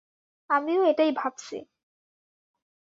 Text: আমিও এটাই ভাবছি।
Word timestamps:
আমিও 0.49 0.81
এটাই 0.83 1.11
ভাবছি। 1.11 1.55